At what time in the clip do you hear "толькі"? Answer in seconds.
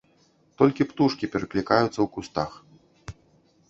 0.61-0.87